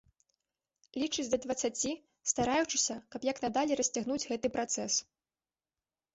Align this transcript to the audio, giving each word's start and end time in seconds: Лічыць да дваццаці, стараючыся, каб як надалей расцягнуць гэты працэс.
Лічыць 1.01 1.25
да 1.33 1.37
дваццаці, 1.43 1.91
стараючыся, 2.31 2.97
каб 3.17 3.21
як 3.31 3.37
надалей 3.45 3.79
расцягнуць 3.83 4.19
гэты 4.29 4.47
працэс. 4.59 4.93